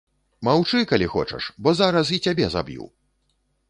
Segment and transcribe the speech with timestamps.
[0.47, 2.93] Маўчы, калі хочаш, бо зараз і цябе заб'ю!